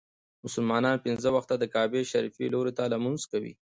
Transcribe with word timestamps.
مسلمانان 0.45 0.97
پنځه 1.05 1.29
وخته 1.35 1.53
د 1.57 1.63
کعبې 1.73 2.01
شريفي 2.11 2.45
لوري 2.53 2.73
ته 2.77 2.83
لمونځ 2.93 3.21
کوي. 3.31 3.53